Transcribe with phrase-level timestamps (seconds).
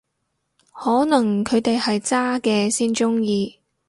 [0.71, 3.59] 可能佢哋係渣嘅先鍾意